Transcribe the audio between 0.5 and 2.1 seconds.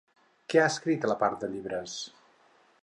Què ha escrit, a part de llibres?